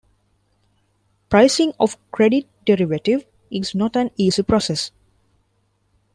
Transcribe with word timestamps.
Pricing 1.29 1.73
of 1.79 1.95
credit 2.09 2.47
derivative 2.65 3.23
is 3.51 3.75
not 3.75 3.95
an 3.95 4.09
easy 4.17 4.41
process. 4.41 4.89